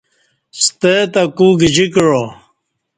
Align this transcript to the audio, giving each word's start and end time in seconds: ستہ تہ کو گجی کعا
ستہ 0.63 0.93
تہ 1.13 1.23
کو 1.37 1.47
گجی 1.59 1.85
کعا 1.93 2.23